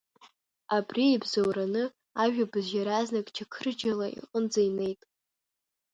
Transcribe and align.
Абри 0.75 1.03
иабзоураны 1.11 1.83
ажәабжь 2.23 2.71
иаразнак 2.75 3.27
Чақырџьалы 3.35 4.07
иҟынӡа 4.17 4.61
инеит. 4.67 5.01